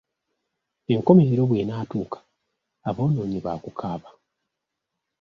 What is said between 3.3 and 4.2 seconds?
baakukaaba.